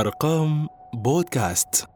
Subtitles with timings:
[0.00, 1.88] أرقام بودكاست.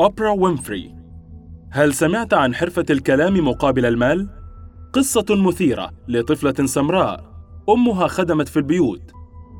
[0.00, 0.94] أوبرا وينفري
[1.70, 4.28] هل سمعت عن حرفة الكلام مقابل المال؟
[4.92, 7.24] قصة مثيرة لطفلة سمراء
[7.68, 9.12] أمها خدمت في البيوت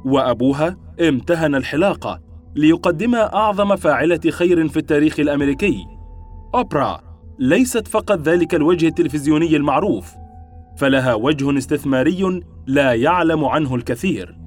[0.05, 2.21] وأبوها امتهن الحلاقة
[2.55, 5.85] ليقدمها أعظم فاعلة خير في التاريخ الأمريكي.
[6.55, 7.01] أوبرا
[7.39, 10.15] ليست فقط ذلك الوجه التلفزيوني المعروف
[10.77, 14.46] فلها وجه استثماري لا يعلم عنه الكثير.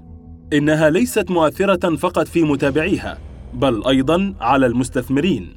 [0.53, 3.17] إنها ليست مؤثرة فقط في متابعيها
[3.53, 5.55] بل أيضا على المستثمرين.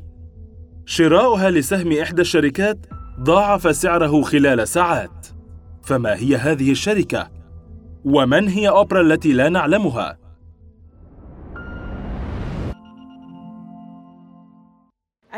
[0.87, 2.87] شراؤها لسهم إحدى الشركات
[3.21, 5.27] ضاعف سعره خلال ساعات.
[5.83, 7.31] فما هي هذه الشركة؟
[8.05, 10.19] ومن هي أوبرا التي لا نعلمها؟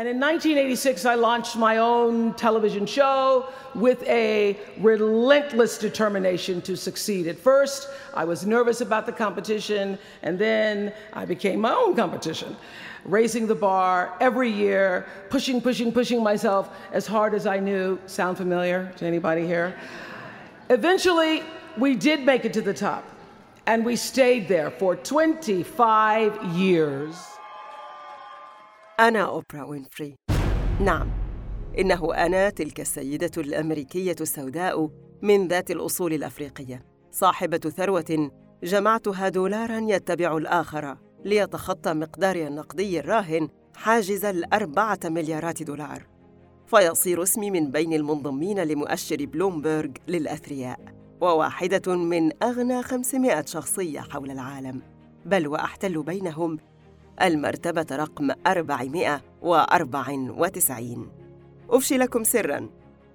[0.05, 7.25] And in 1986, I launched my own television show with a relentless determination to succeed.
[7.25, 12.55] At first, I was nervous about the competition, and then I became my own competition,
[13.03, 17.97] raising the bar every year, pushing, pushing, pushing myself as hard as I knew.
[18.05, 19.75] Sound familiar to anybody here?
[20.69, 21.41] Eventually,
[21.79, 23.09] we did make it to the top,
[23.65, 27.34] and we stayed there for 25 years.
[28.99, 30.15] أنا أوبرا وينفري.
[30.81, 31.09] نعم
[31.79, 34.89] إنه أنا تلك السيدة الأمريكية السوداء
[35.21, 38.31] من ذات الأصول الأفريقية صاحبة ثروة
[38.63, 46.07] جمعتها دولارا يتبع الآخر ليتخطى مقداري النقدي الراهن حاجز الأربعة مليارات دولار.
[46.67, 50.79] فيصير اسمي من بين المنضمين لمؤشر بلومبرغ للأثرياء
[51.21, 54.81] وواحدة من أغنى 500 شخصية حول العالم.
[55.25, 56.57] بل وأحتل بينهم
[57.21, 61.09] المرتبة رقم 494
[61.69, 62.69] أفشي لكم سراً.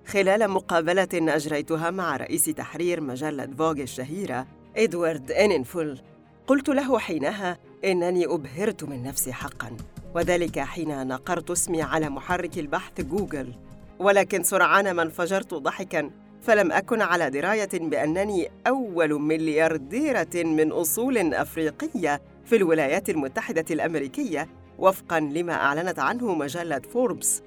[0.06, 6.00] خلال مقابلة أجريتها مع رئيس تحرير مجلة فوغ الشهيرة إدوارد إننفول
[6.46, 9.76] قلت له حينها إنني أبهرت من نفسي حقاً
[10.14, 13.54] وذلك حين نقرت اسمي على محرك البحث جوجل.
[13.98, 16.10] ولكن سرعان ما انفجرت ضحكاً
[16.42, 25.20] فلم أكن على دراية بأنني أول مليارديرة من أصول أفريقية في الولايات المتحدة الأمريكية وفقاً
[25.20, 27.42] لما أعلنت عنه مجلة فوربس.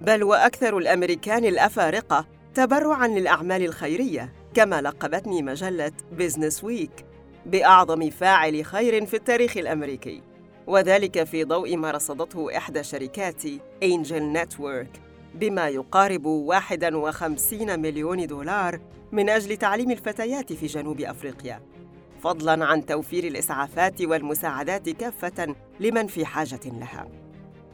[0.00, 7.06] بل وأكثر الأمريكان الأفارقة تبرعاً للأعمال الخيرية كما لقبتني مجلة Business Week
[7.46, 10.22] بأعظم فاعل خير في التاريخ الأمريكي.
[10.66, 13.42] وذلك في ضوء ما رصدته إحدى شركات
[13.82, 15.00] Angel Network
[15.34, 18.80] بما يقارب 51 مليون دولار
[19.12, 21.77] من أجل تعليم الفتيات في جنوب أفريقيا.
[22.22, 27.08] فضلاً عن توفير الإسعافات والمساعدات كافة لمن في حاجة لها.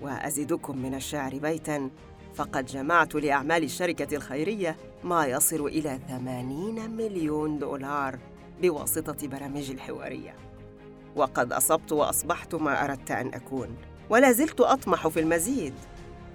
[0.03, 1.91] وأزيدكم من الشعر بيتاً
[2.35, 8.19] فقد جمعت لأعمال الشركة الخيرية ما يصل إلى 80 مليون دولار
[8.63, 10.35] بواسطة برامجي الحوارية.
[11.17, 13.77] وقد أصبت وأصبحت ما أردت أن أكون
[14.11, 15.75] ولا زلت أطمح في المزيد.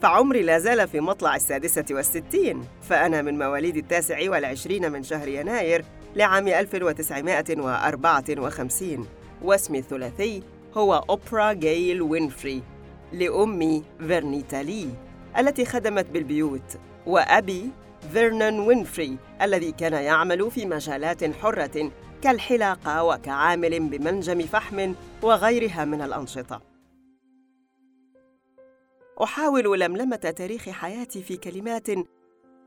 [0.01, 5.85] فعمري لا زال في مطلع السادسة والستين فأنا من مواليد التاسع والعشرين من شهر يناير
[6.15, 9.07] لعام 1954
[9.41, 10.43] واسمي الثلاثي
[10.73, 12.63] هو أوبرا جيل وينفري
[13.13, 14.89] لأمي فيرنيتا لي
[15.37, 17.69] التي خدمت بالبيوت وأبي
[18.13, 24.93] فيرنان وينفري الذي كان يعمل في مجالات حرة كالحلاقة وكعامل بمنجم فحم
[25.23, 26.61] وغيرها من الأنشطة.
[29.23, 31.87] أحاول لملمة تاريخ حياتي في كلمات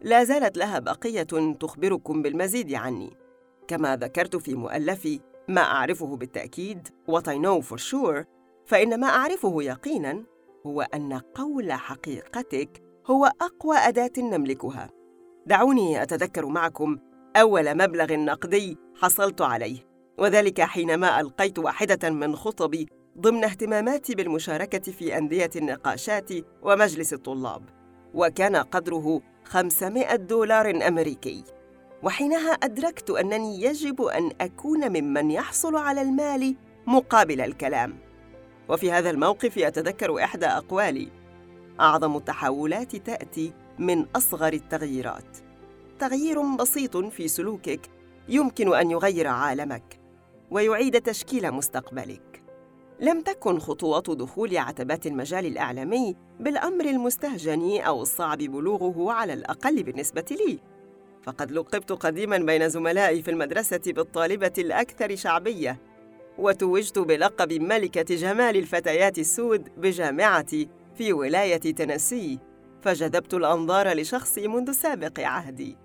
[0.02, 3.22] لا زالت لها بقية تخبركم بالمزيد عني.
[3.69, 8.25] كما ذكرت في مؤلفي ما أعرفه بالتأكيد what I know for sure
[8.67, 10.25] فإن ما أعرفه يقينا
[10.67, 14.91] هو أن قول حقيقتك هو أقوى أداة نملكها.
[15.47, 16.99] دعوني أتذكر معكم
[17.37, 19.79] أول مبلغ نقدي حصلت عليه
[20.19, 22.87] وذلك حينما ألقيت واحدة من خطبي
[23.19, 26.31] ضمن اهتماماتي بالمشاركة في أندية النقاشات
[26.62, 27.62] ومجلس الطلاب
[28.15, 31.44] وكان قدره 500 دولار أمريكي.
[32.02, 36.56] وحينها أدركت أنني يجب أن أكون ممن يحصل على المال
[36.87, 37.99] مقابل الكلام.
[38.69, 41.08] وفي هذا الموقف أتذكر إحدى أقوالي
[41.81, 45.38] أعظم التحولات تأتي من أصغر التغييرات.
[45.99, 47.81] تغيير بسيط في سلوكك
[48.28, 50.00] يمكن أن يغير عالمك
[50.50, 52.43] ويعيد تشكيل مستقبلك.
[53.00, 60.25] لم تكن خطوات دخول عتبات المجال الإعلامي بالأمر المستهجن أو الصعب بلوغه على الأقل بالنسبة
[60.31, 60.71] لي.
[61.22, 65.80] فقد لقبت قديما بين زملائي في المدرسة بالطالبة الأكثر شعبية
[66.38, 72.38] وتوجت بلقب ملكة جمال الفتيات السود بجامعتي في ولاية تنسي
[72.82, 75.76] فجذبت الأنظار لشخصي منذ سابق عهدي.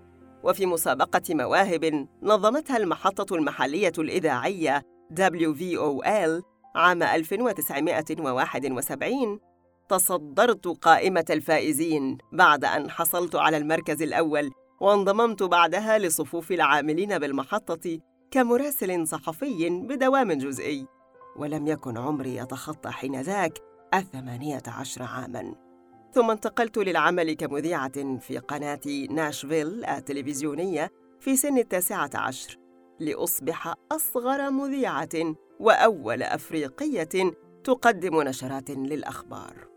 [0.42, 4.82] وفي مسابقة مواهب نظمتها المحطة المحلية الإذاعية
[5.20, 6.42] WVOL
[6.74, 9.40] عام 1971
[9.88, 14.50] تصدرت قائمة الفائزين بعد أن حصلت على المركز الأول
[14.80, 17.98] وانضممت بعدها لصفوف العاملين بالمحطة
[18.30, 20.86] كمراسل صحفي بدوام جزئي
[21.36, 23.58] ولم يكن عمري يتخطى حينذاك
[23.94, 25.54] الثمانية عشر عاماً.
[26.12, 30.90] ثم انتقلت للعمل كمذيعة في قناة ناشفيل التلفزيونية
[31.20, 32.58] في سن التاسعة عشر
[33.00, 37.32] لأصبح أصغر مذيعة وأول أفريقية
[37.64, 39.68] تقدم نشرات للأخبار.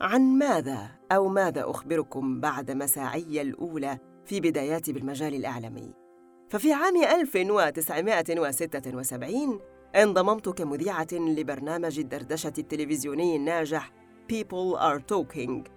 [0.00, 5.94] عن ماذا أو ماذا أخبركم بعد مساعي الأولى في بداياتي بالمجال الإعلامي؟
[6.50, 9.60] ففي عام 1976
[9.96, 13.92] انضممت كمذيعة لبرنامج الدردشة التلفزيوني الناجح
[14.32, 15.68] People Are Talking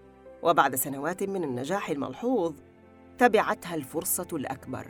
[0.44, 2.54] وبعد سنوات من النجاح الملحوظ
[3.18, 4.86] تبعتها الفرصة الأكبر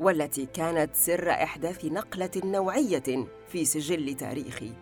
[0.00, 4.72] والتي كانت سر إحداث نقلة نوعية في سجل تاريخي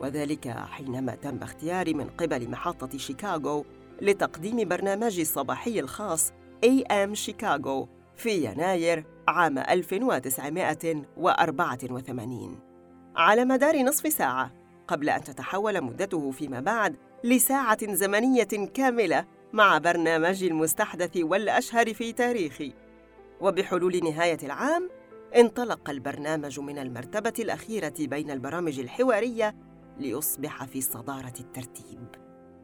[0.00, 3.64] وذلك حينما تم اختياري من قبل محطة شيكاغو
[4.00, 6.32] لتقديم برنامجي الصباحي الخاص
[6.64, 12.58] AM شيكاغو في يناير عام 1984
[13.16, 14.52] على مدار نصف ساعة
[14.88, 22.72] قبل أن تتحول مدته فيما بعد لساعة زمنية كاملة مع برنامجي المستحدث والأشهر في تاريخي.
[23.40, 24.90] وبحلول نهاية العام
[25.36, 29.54] انطلق البرنامج من المرتبة الأخيرة بين البرامج الحوارية
[29.98, 32.21] ليصبح في صدارة الترتيب.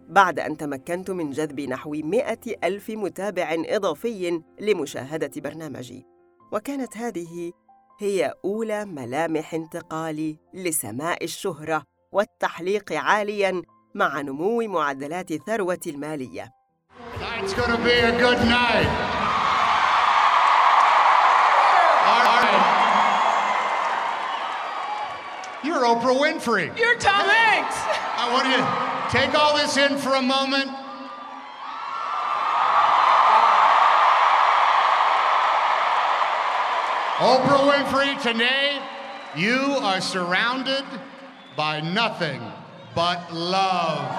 [0.08, 6.06] بعد أن تمكنت من جذب نحو مئة ألف متابع إضافي لمشاهدة برنامجي
[6.52, 7.52] وكانت هذه
[8.00, 11.82] هي أولى ملامح انتقالي لسماء الشهرة
[12.12, 13.62] والتحليق عالياً
[13.94, 16.52] مع نمو معدلات ثروتي المالية.
[25.64, 26.66] You're Oprah Winfrey.
[26.78, 27.78] You're Tom Hanks.
[28.22, 30.69] I want you take all this in for a moment.
[37.19, 38.79] Oprah Winfrey, today
[39.35, 40.83] you are surrounded
[41.55, 42.41] by nothing
[42.95, 44.09] but love.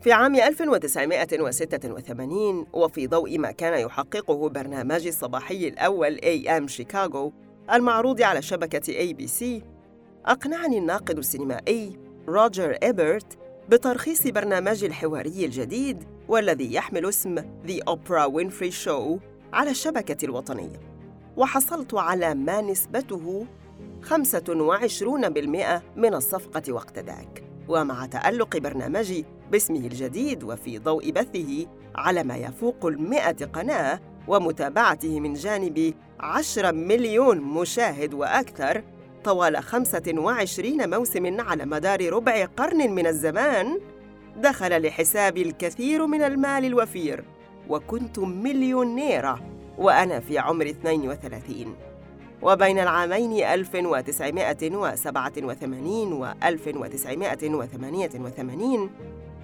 [0.00, 7.32] في عام 1986 وفي ضوء ما كان يحققه برنامج الصباحي الأول AM شيكاغو
[7.73, 9.63] المعروض على شبكة ABC
[10.25, 13.37] أقنعني الناقد السينمائي روجر إيبرت
[13.69, 17.35] بترخيص برنامج الحواري الجديد والذي يحمل اسم
[17.67, 19.19] The Oprah Winfrey Show
[19.53, 20.79] على الشبكة الوطنية.
[21.37, 23.45] وحصلت على ما نسبته
[24.01, 27.43] 25% من الصفقة وقت ذاك.
[27.67, 35.33] ومع تألق برنامجي باسمه الجديد وفي ضوء بثه على ما يفوق المئة قناة ومتابعته من
[35.33, 38.83] جانب 10 مليون مشاهد وأكثر.
[39.23, 43.79] طوال 25 موسم على مدار ربع قرن من الزمان
[44.37, 47.23] دخل لحسابي الكثير من المال الوفير.
[47.69, 49.39] وكنت مليونيرة
[49.77, 51.75] وأنا في عمر 32
[52.41, 58.89] وبين العامين 1987 و 1988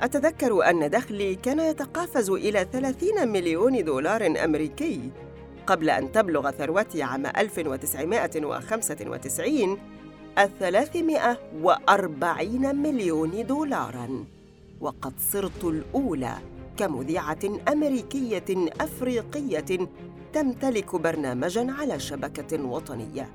[0.01, 5.11] أتذكر أن دخلي كان يتقافز إلى 30 مليون دولار أمريكي.
[5.67, 9.77] قبل أن تبلغ ثروتي عام 1995
[10.37, 14.25] الثلاثمائة وأربعين مليون دولاراً.
[14.81, 16.33] وقد صرت الأولى
[16.77, 17.39] كمذيعة
[17.71, 19.87] أمريكية أفريقية
[20.33, 23.29] تمتلك برنامجاً على شبكة وطنية.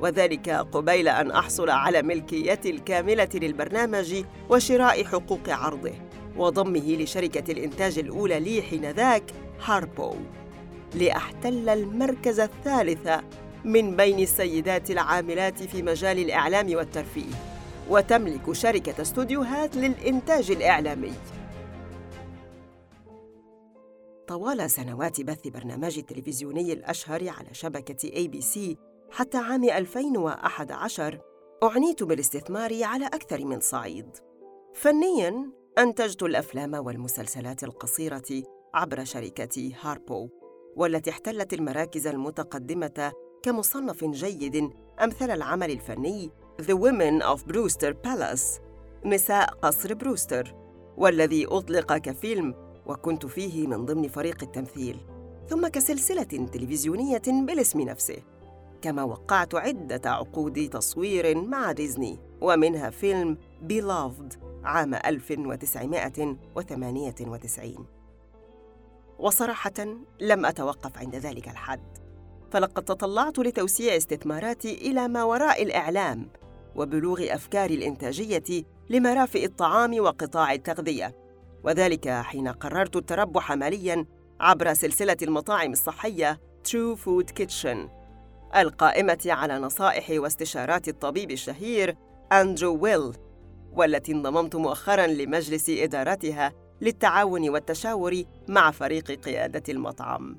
[0.00, 6.07] وذلك قبيل أن أحصل على ملكيتي الكاملة للبرنامج وشراء حقوق عرضه.
[6.38, 9.24] وضمه لشركة الإنتاج الأولى لي حينذاك
[9.64, 10.14] هاربو
[10.94, 13.08] لأحتل المركز الثالث
[13.64, 17.32] من بين السيدات العاملات في مجال الإعلام والترفيه
[17.90, 21.12] وتملك شركة استوديوهات للإنتاج الإعلامي
[24.28, 28.76] طوال سنوات بث برنامجي التلفزيوني الأشهر على شبكة ABC
[29.10, 31.18] حتى عام 2011
[31.62, 34.06] اعتنيت بالاستثمار على أكثر من صعيد.
[34.74, 38.42] فنياً أنتجت الأفلام والمسلسلات القصيرة
[38.74, 40.28] عبر شركة هاربو
[40.76, 44.70] والتي احتلت المراكز المتقدمة كمصنف جيد
[45.02, 46.30] مثل العمل الفني
[46.62, 48.60] The Women of Brewster Place
[49.04, 50.54] نساء قصر بروستر
[50.96, 52.54] والذي أطلق كفيلم
[52.86, 54.96] وكنت فيه من ضمن فريق التمثيل
[55.48, 58.22] ثم كسلسلة تلفزيونية بالاسم نفسه
[58.82, 67.86] كما وقعت عدة عقود تصوير مع ديزني ومنها فيلم Beloved عام 1998
[69.18, 69.84] وصراحة
[70.20, 71.98] لم أتوقف عند ذلك الحد
[72.50, 76.28] فلقد تطلعت لتوسيع استثماراتي إلى ما وراء الإعلام
[76.76, 81.16] وبلوغ أفكاري الإنتاجية لمرافئ الطعام وقطاع التغذية.
[81.64, 84.06] وذلك حين قررت التربح مالياً
[84.40, 87.76] عبر سلسلة المطاعم الصحية True Food Kitchen
[88.56, 91.96] القائمة على نصائح واستشارات الطبيب الشهير
[92.32, 93.12] أندرو ويل
[93.78, 100.38] والتي انضممت مؤخراً لمجلس إدارتها للتعاون والتشاور مع فريق قيادة المطعم.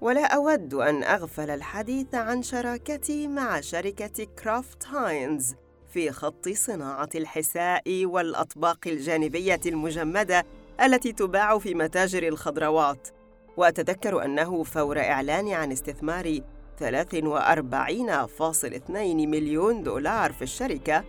[0.00, 5.54] ولا أود أن أغفل الحديث عن شراكتي مع شركة كرافت هاينز
[5.88, 10.44] في خط صناعة الحساء والأطباق الجانبية المجمدة
[10.84, 13.08] التي تباع في متاجر الخضروات
[13.56, 16.40] وأتذكر أنه فور إعلاني عن استثمار
[16.80, 21.04] 43.2 مليون دولار في الشركة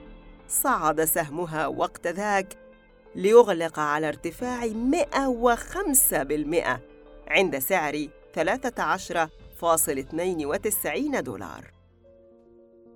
[0.49, 2.53] صعد سهمها وقت ذاك
[3.15, 4.71] ليغلق على ارتفاع 105%
[7.27, 11.73] عند سعر 13.92 دولار.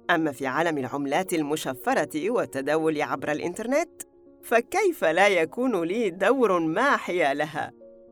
[0.10, 4.02] أما في عالم العملات المشفرة والتداول عبر الإنترنت
[4.44, 7.72] فكيف لا يكون لي دور ما حيالها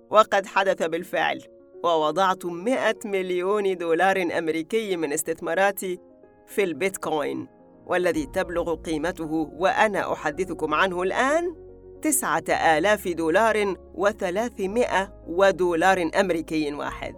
[0.10, 1.42] وقد حدث بالفعل
[1.84, 6.00] ووضعت 100 مليون دولار أمريكي من استثماراتي
[6.48, 7.61] في البيتكوين.
[7.86, 11.56] والذي تبلغ قيمته وأنا أحدثكم عنه الآن
[12.02, 17.16] تسعة آلاف دولار وثلاثمائة ودولار أمريكي واحد.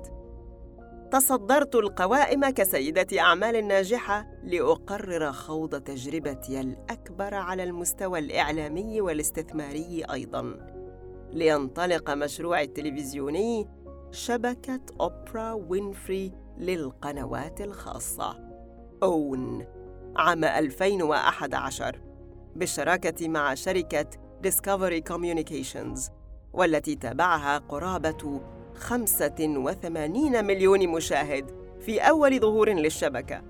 [1.11, 10.73] تصدرت القوائم كسيدة أعمال ناجحة لأقرر خوض تجربتي الأكبر على المستوى الإعلامي والاستثماري أيضاً.
[11.31, 13.67] لينطلق مشروعي التلفزيوني
[14.11, 18.39] شبكة أوبرا وينفري للقنوات الخاصة.
[19.03, 19.65] أون
[20.15, 22.01] عام 2011
[22.55, 24.05] بالشراكة مع شركة
[24.47, 25.99] Discovery Communications
[26.53, 28.41] والتي تابعها قرابة
[28.75, 33.41] 85 مليون مشاهد في أول ظهور للشبكة.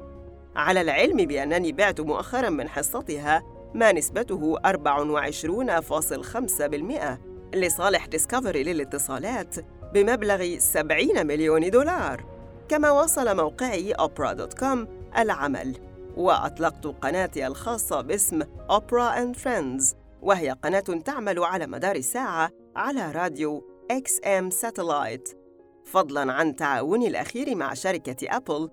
[0.55, 3.43] على العلم بأنني بعت مؤخراً من حصتها
[3.74, 4.72] ما نسبته 24.5%
[7.55, 9.55] لصالح ديسكفري للاتصالات
[9.93, 12.25] بمبلغ 70 مليون دولار
[12.70, 14.78] كما وصل موقعي oprah.com
[15.17, 15.93] العمل.
[16.17, 23.63] وأطلقت قناتي الخاصة باسم Oprah and Friends وهي قناة تعمل على مدار الساعة على راديو
[23.91, 25.36] XM Satellite
[25.86, 28.70] فضلاً عن تعاوني الأخير مع شركة أبل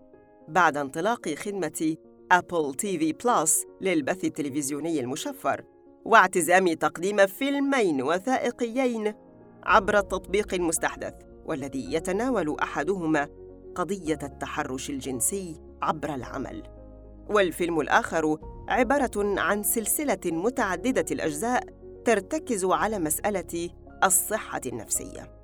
[0.48, 1.96] بعد انطلاق خدمة
[2.32, 5.64] Apple TV Plus للبث التلفزيوني المشفر
[6.04, 9.14] واعتزامي تقديم فيلمين وثائقيين
[9.62, 13.28] عبر التطبيق المستحدث والذي يتناول أحدهما
[13.74, 16.79] قضية التحرش الجنسي عبر العمل.
[17.30, 21.62] والفيلم الآخر عبارة عن سلسلة متعددة الأجزاء
[22.04, 23.70] ترتكز على مسألة
[24.04, 25.40] الصحة النفسية.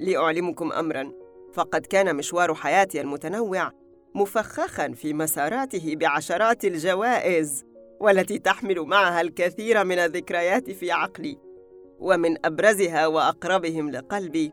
[0.00, 1.12] لأعلمكم أمراً،
[1.52, 3.70] فقد كان مشوار حياتي المتنوع
[4.14, 7.64] مفخخاً في مساراته بعشرات الجوائز
[8.00, 11.38] والتي تحمل معها الكثير من الذكريات في عقلي
[11.98, 14.52] ومن أبرزها وأقربهم لقلبي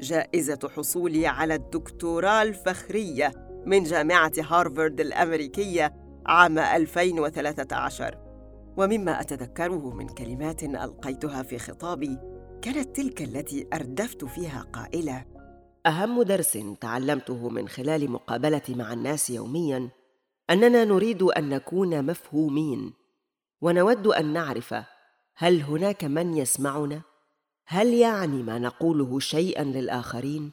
[0.00, 5.94] جائزة حصولي على الدكتوراه الفخرية من جامعة هارفارد الأمريكية
[6.26, 8.18] عام 2013
[8.76, 12.18] ومما أتذكره من كلمات ألقيتها في خطابي
[12.62, 15.24] كانت تلك التي أردفت فيها قائلة
[15.86, 19.90] أهم درس تعلمته من خلال مقابلتي مع الناس يوميا
[20.50, 22.92] أننا نريد أن نكون مفهومين
[23.60, 24.74] ونود أن نعرف
[25.36, 27.02] هل هناك من يسمعنا؟
[27.66, 30.52] هل يعني ما نقوله شيئا للآخرين؟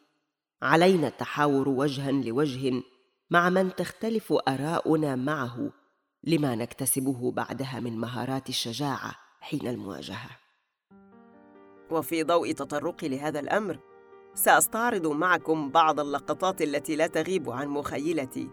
[0.62, 2.82] علينا التحاور وجها لوجه
[3.29, 5.72] مع من تختلف آراؤنا معه.
[6.24, 10.29] لما نكتسبه بعدها من مهارات الشجاعة حين المواجهة.
[11.91, 13.79] وفي ضوء تطرقي لهذا الأمر
[14.34, 18.50] سأستعرض معكم بعض اللقطات التي لا تغيب عن مخيلتي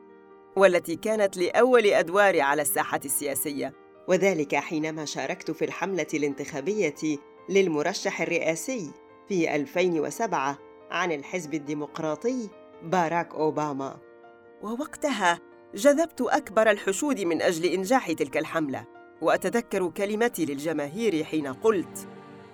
[0.56, 3.72] والتي كانت أول أدواري على الساحة السياسية.
[4.08, 8.92] وذلك حينما شاركت في الحملة الانتخابية للمرشح الرئاسي
[9.28, 10.58] في 2007
[10.90, 12.48] عن الحزب الديمقراطي
[12.82, 14.13] باراك أوباما.
[14.62, 15.40] ووقتها
[15.74, 18.84] جذبت أكبر الحشود من أجل إنجاح تلك الحملة
[19.20, 22.08] وأتذكر كلمتي للجماهير حين قلت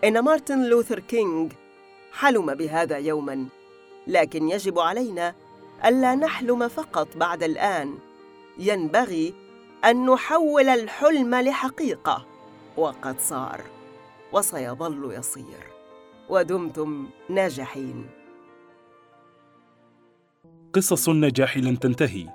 [0.05, 1.49] إن مارتن لوثر كينغ
[2.13, 3.47] حلم بهذا يوما
[4.07, 5.35] لكن يجب علينا
[5.85, 7.99] ألا نحلم فقط بعد الآن.
[8.59, 9.35] ينبغي
[9.85, 12.27] أن نحول الحلم لحقيقة
[12.77, 13.61] وقد صار
[14.33, 15.67] وسيظل يصير
[16.29, 18.20] ودمتم ناجحين.
[20.75, 22.27] قصص النجاح لن تنتهي.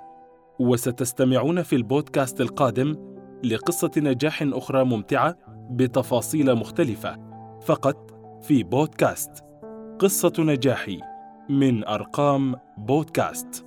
[0.58, 5.36] وستستمعون في البودكاست القادم لقصة نجاح أخرى ممتعة
[5.70, 7.16] بتفاصيل مختلفة.
[7.62, 8.10] فقط
[8.42, 9.30] في بودكاست.
[9.98, 11.00] قصة نجاحي
[11.50, 13.65] من أرقام بودكاست.